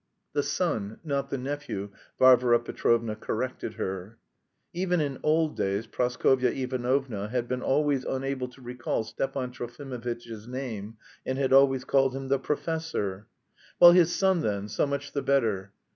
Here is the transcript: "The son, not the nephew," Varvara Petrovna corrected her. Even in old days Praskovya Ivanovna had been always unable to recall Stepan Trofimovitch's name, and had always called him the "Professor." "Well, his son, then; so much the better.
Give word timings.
"The 0.33 0.41
son, 0.41 0.99
not 1.03 1.29
the 1.29 1.37
nephew," 1.37 1.91
Varvara 2.17 2.59
Petrovna 2.61 3.15
corrected 3.15 3.75
her. 3.75 4.17
Even 4.73 4.99
in 4.99 5.19
old 5.21 5.55
days 5.55 5.85
Praskovya 5.85 6.49
Ivanovna 6.49 7.27
had 7.29 7.47
been 7.47 7.61
always 7.61 8.03
unable 8.03 8.47
to 8.47 8.61
recall 8.63 9.03
Stepan 9.03 9.51
Trofimovitch's 9.51 10.47
name, 10.47 10.97
and 11.23 11.37
had 11.37 11.53
always 11.53 11.85
called 11.85 12.15
him 12.15 12.29
the 12.29 12.39
"Professor." 12.39 13.27
"Well, 13.79 13.91
his 13.91 14.11
son, 14.11 14.41
then; 14.41 14.69
so 14.69 14.87
much 14.87 15.11
the 15.11 15.21
better. 15.21 15.71